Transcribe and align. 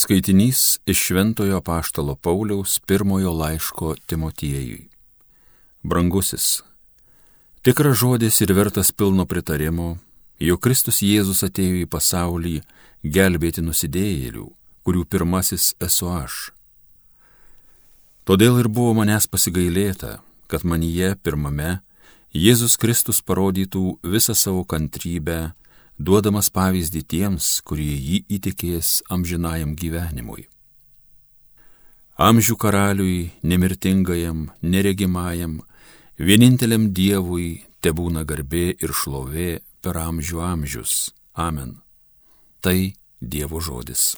Skaitinys 0.00 0.78
iš 0.86 0.98
Šventojo 0.98 1.60
Paštalo 1.60 2.14
Pauliaus 2.14 2.78
pirmojo 2.78 3.32
laiško 3.32 3.94
Timotiejui. 4.06 4.88
Brangusis, 5.82 6.62
tikras 7.62 7.98
žodis 8.00 8.40
ir 8.40 8.52
vertas 8.56 8.92
pilno 8.92 9.26
pritarimo, 9.28 9.98
jog 10.40 10.62
Kristus 10.64 11.02
Jėzus 11.04 11.44
atėjo 11.44 11.82
į 11.82 11.90
pasaulį 11.92 12.54
gelbėti 13.04 13.60
nusidėjėlių, 13.60 14.46
kurių 14.88 15.04
pirmasis 15.04 15.74
esu 15.84 16.08
aš. 16.08 16.38
Todėl 18.24 18.56
ir 18.64 18.72
buvo 18.72 18.96
manęs 19.02 19.28
pasigailėta, 19.28 20.22
kad 20.48 20.64
manyje 20.64 21.12
pirmame 21.20 21.82
Jėzus 22.32 22.80
Kristus 22.80 23.20
parodytų 23.20 23.98
visą 24.00 24.32
savo 24.32 24.64
kantrybę 24.64 25.50
duodamas 26.00 26.48
pavyzdį 26.48 27.02
tiems, 27.12 27.60
kurie 27.68 27.92
jį 27.92 28.22
įtikės 28.36 29.00
amžinajam 29.12 29.74
gyvenimui. 29.76 30.46
Amžių 32.20 32.56
karaliui, 32.60 33.30
nemirtingajam, 33.44 34.48
neregimajam, 34.60 35.60
vieninteliam 36.16 36.90
Dievui 36.96 37.62
te 37.80 37.92
būna 37.96 38.24
garbė 38.28 38.66
ir 38.76 38.92
šlovė 38.96 39.60
per 39.80 40.00
amžių 40.00 40.42
amžius. 40.44 41.12
Amen. 41.36 41.78
Tai 42.60 42.92
Dievo 43.20 43.60
žodis. 43.60 44.16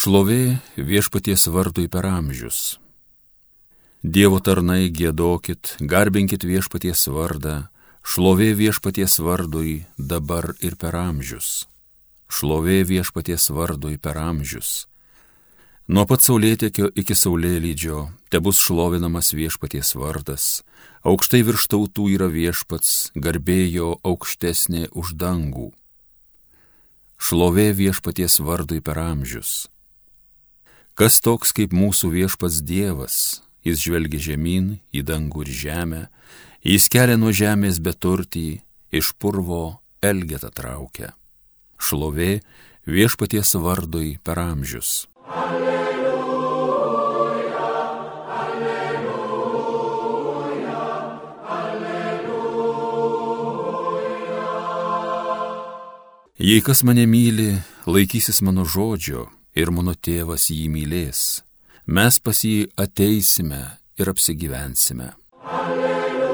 Šlovė 0.00 0.58
viešpaties 0.78 1.46
vardui 1.52 1.90
per 1.92 2.06
amžius. 2.08 2.78
Dievo 4.00 4.38
tarnai 4.40 4.88
gėdokit, 4.88 5.74
garbinkit 5.84 6.40
viešpaties 6.48 7.02
vardą, 7.12 7.68
šlovė 8.00 8.54
viešpaties 8.56 9.18
vardui 9.20 9.84
dabar 9.98 10.54
ir 10.64 10.78
per 10.80 10.96
amžius. 10.96 11.66
Šlovė 12.32 12.80
viešpaties 12.88 13.50
vardui 13.52 13.98
per 14.00 14.16
amžius. 14.16 14.88
Nuo 15.84 16.06
pat 16.08 16.24
saulėtekio 16.24 16.88
iki 16.96 17.12
saulėlydžio 17.12 18.06
te 18.32 18.40
bus 18.40 18.56
šlovinamas 18.64 19.34
viešpaties 19.36 19.92
vardas, 19.92 20.62
aukštai 21.04 21.42
virš 21.44 21.68
tautų 21.68 22.08
yra 22.14 22.30
viešpats, 22.32 23.12
garbėjo 23.12 23.98
aukštesnė 24.00 24.88
už 24.96 25.12
dangų. 25.12 25.74
Šlovė 27.20 27.68
viešpaties 27.76 28.40
vardui 28.40 28.80
per 28.80 28.96
amžius. 28.96 29.68
Kas 30.96 31.20
toks 31.20 31.52
kaip 31.52 31.76
mūsų 31.76 32.14
viešpats 32.16 32.64
Dievas, 32.64 33.42
Jis 33.66 33.82
žvelgia 33.84 34.20
žemyn 34.30 34.78
į 34.96 35.02
dangų 35.04 35.44
ir 35.44 35.50
žemę, 35.52 36.02
jis 36.64 36.88
kelia 36.92 37.16
nuo 37.20 37.32
žemės 37.32 37.76
beturtį, 37.84 38.60
iš 38.88 39.12
purvo 39.20 39.80
elgetą 40.00 40.48
traukia. 40.48 41.12
Šlovė 41.80 42.40
viešpaties 42.88 43.54
vardui 43.60 44.18
per 44.24 44.38
amžius. 44.40 45.08
Alleluja, 45.28 46.08
alleluja, 48.40 49.28
alleluja. 51.60 52.00
Jei 56.40 56.64
kas 56.64 56.80
mane 56.88 57.04
myli, 57.04 57.60
laikysis 57.84 58.40
mano 58.40 58.64
žodžio 58.64 59.28
ir 59.52 59.68
mano 59.68 59.92
tėvas 59.92 60.48
jį 60.48 60.72
mylės 60.72 61.44
mes 61.90 62.20
pas 62.22 62.38
jį 62.46 62.68
ateisime 62.78 63.58
ir 63.98 64.06
apsigyvensime. 64.12 65.08
Alleluja, 65.60 66.28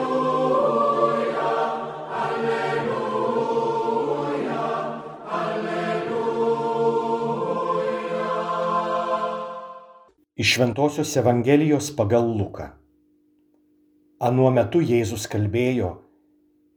alleluja, 2.20 3.04
alleluja. 5.38 6.58
Iš 10.36 10.48
Šventojios 10.58 11.14
Evangelijos 11.22 11.88
pagal 11.96 12.28
Luką. 12.36 12.68
Anuo 14.20 14.50
metu 14.52 14.80
Jėzus 14.84 15.24
kalbėjo, 15.32 16.04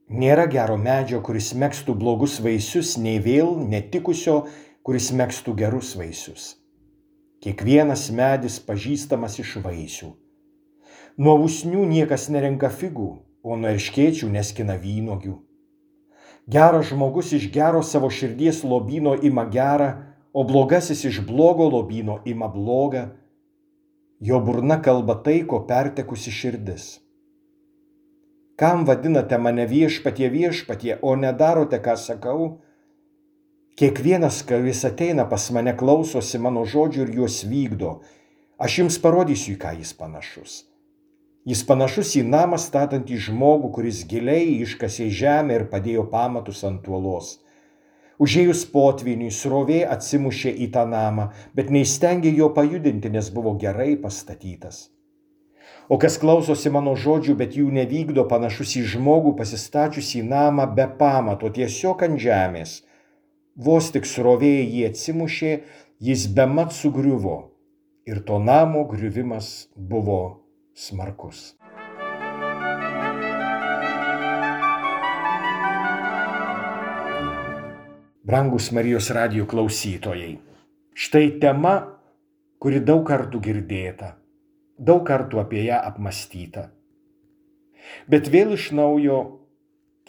nėra 0.07 0.47
gero 0.47 0.77
medžio, 0.79 1.19
kuris 1.19 1.51
mėgstų 1.51 1.99
blogus 1.99 2.39
vaisius, 2.43 2.95
nei 2.95 3.19
vėl 3.19 3.59
netikusio, 3.59 4.47
kuris 4.87 5.11
mėgstų 5.11 5.55
gerus 5.59 5.95
vaisius 5.99 6.58
Kiekvienas 7.39 8.09
medis 8.11 8.57
pažįstamas 8.59 9.37
iš 9.39 9.53
vaisių. 9.63 10.09
Nuo 11.23 11.35
usnių 11.45 11.85
niekas 11.87 12.27
nerenka 12.35 12.67
figų, 12.67 13.11
o 13.47 13.55
nuo 13.55 13.69
erškėčių 13.71 14.27
neskina 14.33 14.75
vynogių. 14.81 15.37
Geras 16.51 16.89
žmogus 16.89 17.31
iš 17.37 17.47
gero 17.53 17.79
savo 17.85 18.09
širdies 18.11 18.59
lobino 18.67 19.15
ima 19.15 19.45
gerą, 19.55 19.89
o 20.33 20.43
blogasis 20.43 21.05
iš 21.07 21.21
blogo 21.27 21.69
lobino 21.71 22.19
ima 22.25 22.51
blogą. 22.51 23.05
Jo 24.19 24.41
burna 24.43 24.81
kalba 24.83 25.15
tai, 25.23 25.39
ko 25.47 25.61
pertekusi 25.69 26.35
širdis. 26.35 26.87
Kam 28.59 28.83
vadinate 28.83 29.39
mane 29.39 29.63
viešpatie 29.63 30.27
viešpatie, 30.27 30.97
o 31.01 31.15
nedarote, 31.15 31.79
ką 31.79 31.95
sakau? 31.95 32.49
Kiekvienas, 33.79 34.41
kuris 34.43 34.81
ateina 34.83 35.23
pas 35.31 35.45
mane, 35.55 35.71
klausosi 35.79 36.39
mano 36.43 36.65
žodžių 36.67 37.03
ir 37.05 37.11
juos 37.15 37.35
vykdo. 37.47 37.91
Aš 38.59 38.73
jums 38.81 38.97
parodysiu, 38.99 39.53
į 39.53 39.59
ką 39.61 39.69
jis 39.77 39.93
panašus. 39.95 40.55
Jis 41.47 41.61
panašus 41.69 42.11
į 42.19 42.25
namą 42.27 42.59
statantį 42.59 43.19
žmogų, 43.29 43.69
kuris 43.77 44.01
giliai 44.09 44.57
iškasė 44.65 45.07
žemę 45.19 45.55
ir 45.55 45.63
padėjo 45.71 46.03
pamatus 46.11 46.59
ant 46.67 46.89
uolos. 46.91 47.29
Užėjus 48.19 48.65
potviniui, 48.73 49.31
srovė 49.31 49.79
atsimušė 49.95 50.51
į 50.67 50.69
tą 50.75 50.83
namą, 50.97 51.29
bet 51.55 51.71
neįstengė 51.71 52.35
jo 52.35 52.51
pajudinti, 52.59 53.13
nes 53.15 53.31
buvo 53.31 53.55
gerai 53.63 53.95
pastatytas. 54.03 54.89
O 55.87 55.95
kas 56.03 56.19
klausosi 56.19 56.67
mano 56.67 56.99
žodžių, 56.99 57.39
bet 57.45 57.55
jų 57.55 57.71
nevykdo, 57.79 58.27
panašus 58.27 58.75
į 58.83 58.85
žmogų 58.97 59.37
pasistačiusi 59.39 60.27
namą 60.35 60.67
be 60.75 60.91
pamato, 60.99 61.47
tiesiog 61.47 62.07
ant 62.11 62.19
žemės 62.27 62.81
Vos 63.55 63.89
tik 63.91 64.05
srovė 64.05 64.59
jį 64.61 64.85
atsimušė, 64.89 65.53
jis 65.99 66.27
bemat 66.33 66.75
sugriuvo 66.75 67.37
ir 68.05 68.21
to 68.25 68.39
namo 68.39 68.85
griuvimas 68.89 69.69
buvo 69.75 70.45
smarkus. 70.73 71.55
Brangus 78.29 78.69
Marijos 78.69 79.09
radijų 79.09 79.47
klausytojai, 79.49 80.35
štai 80.93 81.39
tema, 81.41 81.73
kuri 82.61 82.77
daug 82.85 83.01
kartų 83.07 83.41
girdėta, 83.41 84.11
daug 84.77 85.01
kartų 85.07 85.41
apie 85.41 85.63
ją 85.65 85.79
apmastyta. 85.89 86.67
Bet 88.05 88.29
vėl 88.29 88.53
iš 88.53 88.69
naujo 88.77 89.38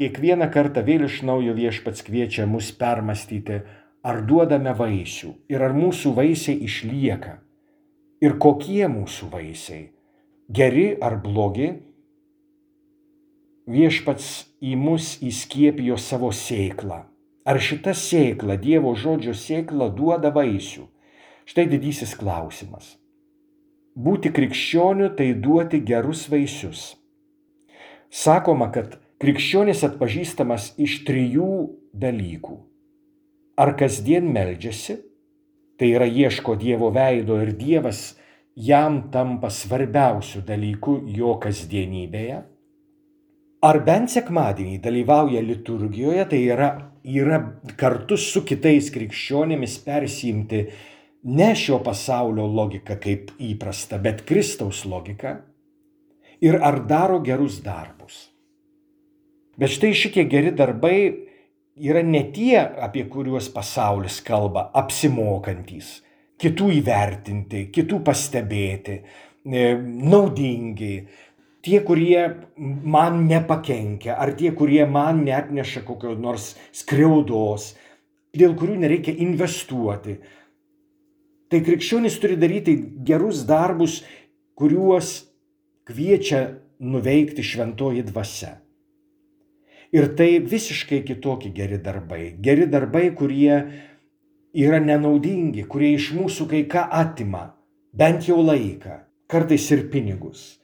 Kiekvieną 0.00 0.46
kartą 0.48 0.80
vėl 0.80 1.02
iš 1.04 1.18
naujo 1.28 1.52
viešpats 1.52 2.00
kviečia 2.06 2.46
mus 2.48 2.70
permastyti, 2.72 3.58
ar 4.00 4.22
duodame 4.24 4.72
vaisių 4.72 5.34
ir 5.52 5.60
ar 5.66 5.74
mūsų 5.76 6.14
vaisiai 6.16 6.54
išlieka. 6.64 7.34
Ir 8.24 8.38
kokie 8.40 8.86
mūsų 8.88 9.28
vaisiai- 9.34 9.82
geri 10.58 10.86
ar 11.08 11.18
blogi. 11.20 11.68
Viešpats 13.68 14.30
į 14.64 14.76
mus 14.86 15.18
įskiepijo 15.20 15.98
savo 15.98 16.32
sėklą. 16.32 17.04
Ar 17.44 17.60
šita 17.60 17.92
sėkla, 17.92 18.56
Dievo 18.56 18.94
žodžio 18.94 19.36
sėkla, 19.36 19.90
duoda 19.94 20.32
vaisių? 20.32 20.86
Štai 21.44 21.66
didysis 21.68 22.16
klausimas. 22.16 22.96
Būti 23.96 24.32
krikščioniu 24.32 25.12
tai 25.16 25.34
duoti 25.34 25.84
gerus 25.84 26.28
vaisius. 26.28 26.96
Sakoma, 28.08 28.72
kad 28.72 28.96
Krikščionis 29.20 29.82
atpažįstamas 29.84 30.70
iš 30.80 31.02
trijų 31.04 31.46
dalykų. 31.92 32.54
Ar 33.60 33.74
kasdien 33.76 34.30
meldžiasi, 34.32 34.94
tai 35.76 35.90
yra 35.92 36.06
ieško 36.08 36.54
Dievo 36.56 36.88
veido 36.94 37.36
ir 37.42 37.50
Dievas 37.58 38.14
jam 38.56 38.96
tampa 39.12 39.50
svarbiausių 39.52 40.40
dalykų 40.48 40.94
jo 41.18 41.34
kasdienybėje. 41.42 42.38
Ar 43.60 43.80
bent 43.84 44.08
sekmadienį 44.08 44.80
dalyvauja 44.80 45.44
liturgijoje, 45.44 46.24
tai 46.32 46.40
yra, 46.56 46.70
yra 47.04 47.42
kartu 47.76 48.16
su 48.16 48.40
kitais 48.48 48.88
krikščionėmis 48.94 49.76
persimti 49.84 50.64
ne 51.28 51.52
šio 51.52 51.82
pasaulio 51.84 52.48
logika 52.48 52.96
kaip 52.96 53.34
įprasta, 53.36 54.00
bet 54.00 54.24
Kristaus 54.24 54.86
logika. 54.88 55.42
Ir 56.40 56.56
ar 56.64 56.86
daro 56.88 57.20
gerus 57.20 57.60
darbus. 57.60 58.29
Bet 59.60 59.74
štai 59.74 59.90
šitie 59.92 60.24
geri 60.24 60.54
darbai 60.56 60.96
yra 61.76 62.00
ne 62.00 62.22
tie, 62.32 62.56
apie 62.60 63.04
kuriuos 63.12 63.50
pasaulis 63.52 64.22
kalba, 64.24 64.70
apsimokantys, 64.80 65.98
kitų 66.40 66.70
įvertinti, 66.78 67.66
kitų 67.74 67.98
pastebėti, 68.06 69.02
e, 69.44 69.66
naudingi. 70.12 70.94
tie, 71.60 71.80
kurie 71.84 72.22
man 72.56 73.26
nepakenkia, 73.28 74.14
ar 74.16 74.32
tie, 74.32 74.48
kurie 74.56 74.86
man 74.88 75.24
net 75.26 75.50
neša 75.52 75.82
kokio 75.84 76.14
nors 76.16 76.54
skriaudos, 76.72 77.74
dėl 78.32 78.54
kurių 78.56 78.78
nereikia 78.80 79.12
investuoti. 79.20 80.16
Tai 81.52 81.60
krikščionis 81.60 82.16
turi 82.16 82.40
daryti 82.40 82.78
gerus 83.04 83.44
darbus, 83.44 84.00
kuriuos 84.56 85.28
kviečia 85.84 86.46
nuveikti 86.80 87.44
šventoji 87.44 88.08
dvasia. 88.08 88.56
Ir 89.90 90.12
tai 90.14 90.38
visiškai 90.38 91.02
kitokie 91.02 91.50
geri 91.50 91.78
darbai. 91.82 92.36
Geri 92.38 92.66
darbai, 92.70 93.08
kurie 93.14 93.56
yra 94.54 94.78
nenaudingi, 94.82 95.64
kurie 95.66 95.94
iš 95.96 96.12
mūsų 96.14 96.46
kai 96.50 96.60
ką 96.70 96.84
atima, 96.94 97.56
bent 97.90 98.28
jau 98.28 98.38
laiką, 98.38 99.00
kartais 99.30 99.66
ir 99.74 99.88
pinigus, 99.90 100.60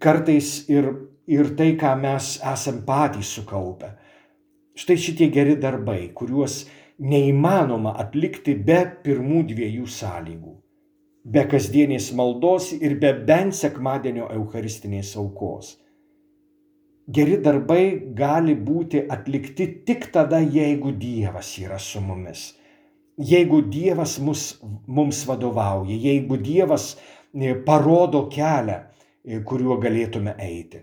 kartais 0.00 0.64
ir, 0.72 0.88
ir 1.28 1.52
tai, 1.58 1.74
ką 1.76 1.92
mes 2.00 2.38
esam 2.40 2.80
patys 2.88 3.34
sukaupę. 3.36 3.94
Štai 4.74 4.96
šitie 4.98 5.28
geri 5.30 5.54
darbai, 5.60 6.08
kuriuos 6.16 6.64
neįmanoma 6.98 7.94
atlikti 8.00 8.56
be 8.56 8.80
pirmų 9.04 9.44
dviejų 9.52 9.86
sąlygų- 9.86 10.56
be 11.32 11.44
kasdienės 11.52 12.12
maldos 12.16 12.72
ir 12.72 12.96
be 12.98 13.12
bent 13.12 13.54
sekmadienio 13.54 14.28
eucharistinės 14.32 15.16
aukos. 15.16 15.76
Geri 17.06 17.36
darbai 17.44 18.00
gali 18.16 18.54
būti 18.56 19.02
atlikti 19.12 19.66
tik 19.84 20.06
tada, 20.12 20.38
jeigu 20.40 20.92
Dievas 20.96 21.50
yra 21.60 21.78
su 21.78 22.00
mumis. 22.00 22.54
Jeigu 23.20 23.60
Dievas 23.68 24.16
mus, 24.18 24.44
mums 24.86 25.20
vadovauja, 25.28 25.94
jeigu 25.94 26.38
Dievas 26.40 26.94
e, 26.96 27.52
parodo 27.66 28.24
kelią, 28.32 28.78
e, 29.22 29.42
kuriuo 29.44 29.76
galėtume 29.84 30.34
eiti. 30.40 30.80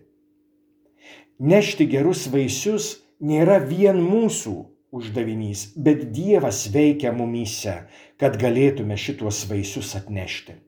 Nešti 1.41 1.89
gerus 1.89 2.27
vaisius 2.29 2.93
nėra 3.19 3.57
vien 3.65 3.97
mūsų 4.05 4.55
uždavinys, 4.93 5.71
bet 5.75 6.11
Dievas 6.13 6.67
veikia 6.69 7.15
mumyse, 7.17 7.79
kad 8.21 8.37
galėtume 8.37 8.93
šituos 8.93 9.47
vaisius 9.49 9.95
atnešti. 9.97 10.61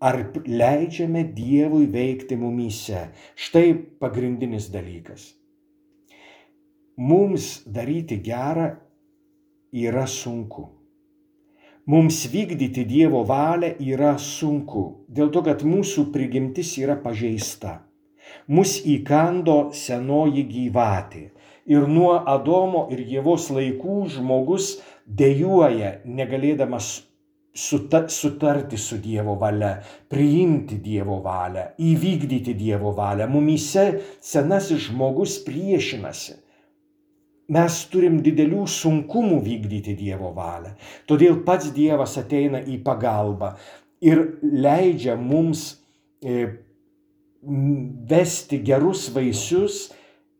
Ar 0.00 0.18
leidžiame 0.46 1.24
Dievui 1.36 1.86
veikti 1.90 2.36
mumyse? 2.36 3.08
Štai 3.34 3.74
pagrindinis 4.00 4.68
dalykas. 4.72 5.32
Mums 6.96 7.62
daryti 7.66 8.20
gerą 8.22 8.74
yra 9.72 10.06
sunku. 10.06 10.68
Mums 11.86 12.24
vykdyti 12.32 12.84
Dievo 12.88 13.24
valią 13.28 13.74
yra 13.92 14.14
sunku, 14.18 14.84
dėl 15.08 15.28
to, 15.34 15.42
kad 15.44 15.64
mūsų 15.68 16.06
prigimtis 16.14 16.70
yra 16.80 16.94
pažeista. 16.96 17.82
Mus 18.48 18.78
įkando 18.88 19.72
senoji 19.76 20.46
gyvatė. 20.48 21.24
Ir 21.68 21.84
nuo 21.88 22.14
Adomo 22.28 22.86
ir 22.92 23.02
Jėvos 23.04 23.50
laikų 23.52 23.98
žmogus 24.14 24.78
dėjuoja, 25.04 25.98
negalėdamas 26.04 26.88
suta, 27.54 28.08
sutarti 28.08 28.76
su 28.76 28.98
Dievo 28.98 29.36
valia, 29.38 29.78
priimti 30.08 30.80
Dievo 30.82 31.20
valią, 31.22 31.70
įvykdyti 31.78 32.54
Dievo 32.58 32.92
valią. 32.96 33.28
Mumyse 33.30 33.86
senasis 34.20 34.88
žmogus 34.88 35.38
priešinasi. 35.46 36.40
Mes 37.54 37.78
turim 37.92 38.22
didelių 38.24 38.64
sunkumų 38.66 39.38
vykdyti 39.44 39.94
Dievo 39.98 40.32
valią. 40.34 40.72
Todėl 41.06 41.42
pats 41.44 41.70
Dievas 41.76 42.16
ateina 42.18 42.62
į 42.64 42.78
pagalbą 42.82 43.52
ir 44.02 44.22
leidžia 44.42 45.14
mums 45.20 45.66
e, 46.24 46.48
vesti 48.08 48.62
gerus 48.64 49.10
vaisius, 49.12 49.92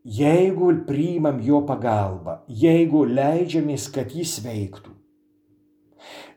jeigu 0.04 0.72
priimam 0.88 1.38
jo 1.44 1.60
pagalbą, 1.68 2.40
jeigu 2.48 3.04
leidžiamės, 3.04 3.90
kad 3.92 4.12
jis 4.12 4.38
veiktų. 4.44 4.93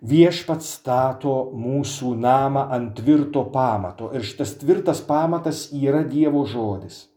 Viešpats 0.01 0.67
stato 0.77 1.35
mūsų 1.57 2.13
namą 2.21 2.67
ant 2.75 2.93
tvirto 2.99 3.47
pamato 3.53 4.11
ir 4.13 4.21
šitas 4.21 4.53
tvirtas 4.61 5.01
pamatas 5.01 5.67
yra 5.73 6.03
Dievo 6.05 6.45
žodis. 6.45 7.07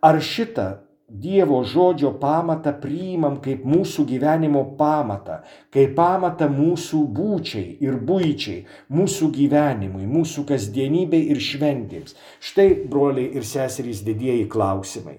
Ar 0.00 0.20
šitą 0.22 0.68
Dievo 1.10 1.64
žodžio 1.66 2.12
pamatą 2.22 2.70
priimam 2.78 3.40
kaip 3.42 3.64
mūsų 3.66 4.04
gyvenimo 4.06 4.60
pamatą, 4.78 5.40
kaip 5.74 5.96
pamatą 5.96 6.46
mūsų 6.46 7.00
būčiai 7.16 7.72
ir 7.82 7.96
būčiai, 8.06 8.60
mūsų 8.94 9.30
gyvenimui, 9.34 10.06
mūsų 10.06 10.44
kasdienybei 10.46 11.24
ir 11.34 11.42
šventėms. 11.42 12.14
Štai, 12.38 12.68
broliai 12.86 13.26
ir 13.34 13.42
seserys, 13.42 14.04
didieji 14.06 14.46
klausimai. 14.52 15.16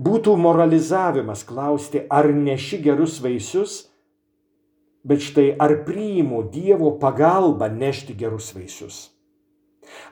Būtų 0.00 0.38
moralizavimas 0.40 1.44
klausti, 1.44 2.06
ar 2.08 2.32
neši 2.32 2.80
gerus 2.88 3.20
vaisius, 3.20 3.76
bet 5.06 5.22
štai 5.22 5.52
ar 5.62 5.82
priimu 5.86 6.42
Dievo 6.52 6.96
pagalbą 7.02 7.68
nešti 7.70 8.16
gerus 8.18 8.52
vaisius? 8.56 8.96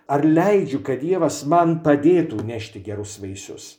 Ar 0.06 0.23
leidžiu, 0.23 0.82
kad 0.87 1.02
Dievas 1.02 1.43
man 1.50 1.81
padėtų 1.82 2.44
nešti 2.46 2.82
gerus 2.85 3.17
vaisius? 3.23 3.75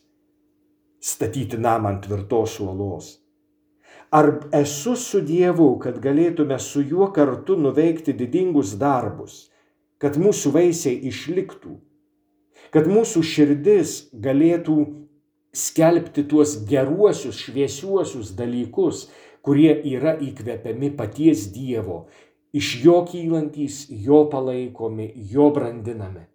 Statyti 0.99 1.59
namą 1.61 1.93
ant 1.93 2.03
tvirtos 2.07 2.59
uolos. 2.59 3.13
Ar 4.11 4.29
esu 4.55 4.95
su 4.99 5.21
Dievu, 5.23 5.69
kad 5.79 6.01
galėtume 6.03 6.57
su 6.59 6.83
juo 6.83 7.07
kartu 7.15 7.55
nuveikti 7.59 8.13
didingus 8.13 8.75
darbus, 8.79 9.45
kad 10.01 10.19
mūsų 10.19 10.51
vaisiai 10.55 10.99
išliktų, 11.09 11.77
kad 12.75 12.87
mūsų 12.91 13.23
širdis 13.23 13.95
galėtų 14.13 14.77
skelbti 15.55 16.25
tuos 16.27 16.57
geruosius, 16.67 17.39
šviesiuosius 17.45 18.33
dalykus, 18.35 19.07
kurie 19.45 19.73
yra 19.93 20.15
įkvepiami 20.17 20.91
paties 20.97 21.47
Dievo, 21.53 22.05
iš 22.55 22.71
jo 22.83 23.01
kylantys, 23.09 23.85
jo 23.89 24.23
palaikomi, 24.31 25.11
jo 25.31 25.51
brandinami. 25.53 26.25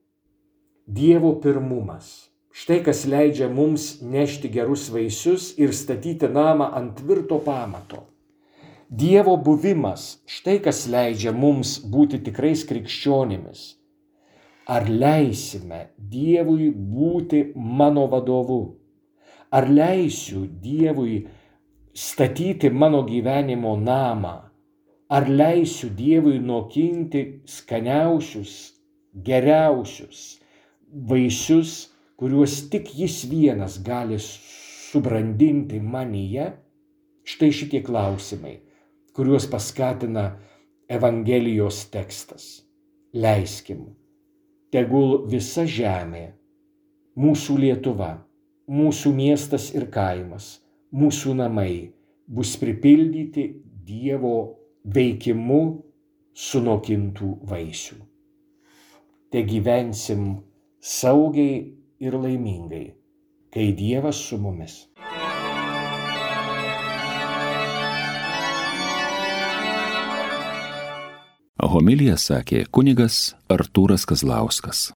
Dievo 0.86 1.34
pirmumas. 1.42 2.30
Štai 2.50 2.80
kas 2.86 3.04
leidžia 3.06 3.46
mums 3.48 4.00
nešti 4.02 4.50
gerus 4.50 4.88
vaisius 4.90 5.52
ir 5.58 5.74
statyti 5.74 6.26
namą 6.26 6.66
ant 6.74 6.96
tvirto 6.98 7.38
pamato. 7.44 8.06
Dievo 8.90 9.36
buvimas. 9.38 10.18
Štai 10.26 10.58
kas 10.64 10.88
leidžia 10.90 11.30
mums 11.30 11.76
būti 11.92 12.18
tikrais 12.26 12.64
krikščionimis. 12.66 13.60
Ar 14.66 14.88
leisime 14.90 15.92
Dievui 15.96 16.68
būti 16.70 17.52
mano 17.54 18.08
vadovu? 18.10 18.60
Ar 19.54 19.70
leisiu 19.70 20.42
Dievui 20.46 21.22
statyti 21.94 22.70
mano 22.70 23.02
gyvenimo 23.02 23.76
namą, 23.76 24.34
ar 25.10 25.28
leisiu 25.28 25.90
Dievui 25.90 26.38
nokinti 26.38 27.42
skaniausius, 27.46 28.74
geriausius 29.14 30.40
vaisius, 30.92 31.90
kuriuos 32.16 32.68
tik 32.70 32.90
Jis 32.94 33.24
vienas 33.30 33.80
gali 33.82 34.18
subrandinti 34.18 35.80
manyje? 35.80 36.50
Štai 37.26 37.50
šitie 37.54 37.82
klausimai, 37.86 38.60
kuriuos 39.14 39.46
paskatina 39.50 40.36
Evangelijos 40.90 41.84
tekstas. 41.90 42.66
Leiskim, 43.14 43.88
tegul 44.70 45.26
visa 45.30 45.64
žemė, 45.66 46.28
mūsų 47.18 47.56
Lietuva, 47.58 48.10
mūsų 48.70 49.10
miestas 49.14 49.72
ir 49.74 49.88
kaimas, 49.90 50.60
mūsų 50.92 51.34
namai 51.38 51.72
bus 52.26 52.56
pripildyti 52.60 53.48
Dievo 53.90 54.36
veikimu 54.86 55.62
sunokintų 56.36 57.30
vaisių. 57.50 57.96
Te 59.30 59.42
gyvensim 59.46 60.28
saugiai 60.78 61.64
ir 62.02 62.16
laimingai, 62.18 62.86
kai 63.50 63.72
Dievas 63.74 64.22
su 64.28 64.38
mumis. 64.38 64.84
Homilija 71.70 72.16
sakė 72.18 72.64
kunigas 72.72 73.34
Artūras 73.52 74.06
Kazlauskas. 74.08 74.88